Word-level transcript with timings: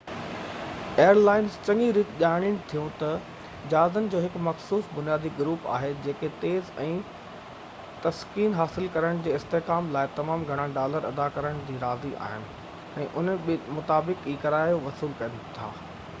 air 1.01 1.19
lines 1.25 1.55
چڱي 1.65 1.87
ريت 1.97 2.13
ڄاڻين 2.21 2.55
ٿيون 2.69 2.85
ته 3.01 3.09
جهازن 3.73 4.05
جو 4.13 4.21
هڪ 4.23 4.39
مخصوص 4.47 4.87
بنيادي 4.95 5.31
گروپ 5.41 5.67
آهي 5.73 5.91
جيڪي 6.07 6.29
تيز 6.45 6.71
۽ 6.85 6.95
تسڪين 8.07 8.55
حاصل 8.61 8.89
ڪرڻ 8.97 9.21
جي 9.27 9.35
استحڪام 9.41 9.91
لاءِ 9.97 10.11
تمام 10.21 10.45
گهڻا 10.49 10.65
ڊالر 10.79 11.05
ادا 11.11 11.27
ڪرڻ 11.37 11.59
تي 11.69 11.75
راضي 11.85 12.15
آهن 12.29 12.47
۽ 13.03 13.05
انهي 13.23 13.59
مطابق 13.77 14.25
ئي 14.25 14.35
ڪرايو 14.47 14.81
وصول 14.89 15.15
ڪن 15.21 15.37
ٿا 15.59 15.69